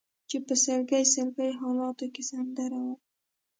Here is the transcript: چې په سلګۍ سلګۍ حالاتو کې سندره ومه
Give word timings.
چې 0.29 0.37
په 0.45 0.53
سلګۍ 0.63 1.03
سلګۍ 1.13 1.51
حالاتو 1.59 2.05
کې 2.13 2.23
سندره 2.29 2.79
ومه 2.85 2.95